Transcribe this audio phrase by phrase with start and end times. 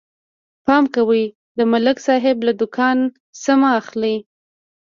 [0.65, 1.23] پام کوئ،
[1.57, 2.97] د ملک صاحب له دوکان
[3.41, 4.15] څه مه اخلئ.